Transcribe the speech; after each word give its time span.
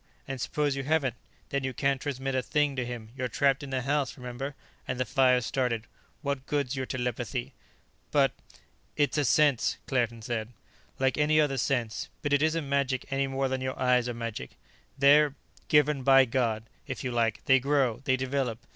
And 0.27 0.41
suppose 0.41 0.75
you 0.75 0.81
haven't? 0.81 1.13
Then 1.49 1.63
you 1.63 1.75
can't 1.75 2.01
transmit 2.01 2.33
a 2.33 2.41
thing 2.41 2.75
to 2.75 2.83
him; 2.83 3.11
you're 3.15 3.27
trapped 3.27 3.61
in 3.61 3.69
the 3.69 3.83
house, 3.83 4.17
remember, 4.17 4.55
and 4.87 4.99
the 4.99 5.05
fire's 5.05 5.45
started. 5.45 5.85
What 6.23 6.47
good's 6.47 6.75
your 6.75 6.87
telepathy?" 6.87 7.53
"But" 8.09 8.31
"It's 8.97 9.19
a 9.19 9.23
sense," 9.23 9.77
Claerten 9.85 10.23
said. 10.23 10.53
"Like 10.97 11.19
any 11.19 11.39
other 11.39 11.59
sense. 11.59 12.09
But 12.23 12.33
it 12.33 12.41
isn't 12.41 12.67
magic 12.67 13.05
any 13.13 13.27
more 13.27 13.47
than 13.47 13.61
your 13.61 13.79
eyes 13.79 14.09
are 14.09 14.15
magic. 14.15 14.57
They're... 14.97 15.35
given 15.67 16.01
by 16.01 16.25
God, 16.25 16.63
if 16.87 17.03
you 17.03 17.11
like; 17.11 17.45
they 17.45 17.59
grow, 17.59 18.01
they 18.03 18.17
develop. 18.17 18.57